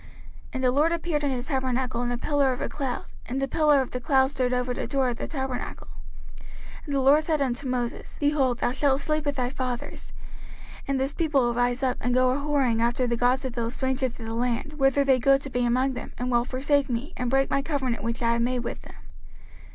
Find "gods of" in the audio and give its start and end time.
13.15-13.53